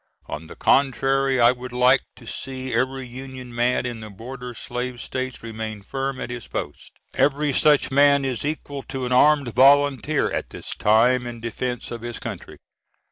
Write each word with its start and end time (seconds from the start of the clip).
On 0.25 0.47
the 0.47 0.55
contrary, 0.55 1.39
I 1.39 1.51
would 1.51 1.71
like 1.71 2.01
to 2.15 2.25
see 2.25 2.73
every 2.73 3.05
Union 3.05 3.53
man 3.53 3.85
in 3.85 3.99
the 3.99 4.09
border 4.09 4.55
slave 4.55 4.99
states 4.99 5.43
remain 5.43 5.83
firm 5.83 6.19
at 6.19 6.31
his 6.31 6.47
post. 6.47 6.93
Every 7.13 7.53
such 7.53 7.91
man 7.91 8.25
is 8.25 8.43
equal 8.43 8.81
to 8.89 9.05
an 9.05 9.11
armed 9.11 9.53
volunteer 9.53 10.31
at 10.33 10.49
this 10.49 10.73
time 10.73 11.27
in 11.27 11.39
defence 11.39 11.91
of 11.91 12.01
his 12.01 12.17
country. 12.17 12.57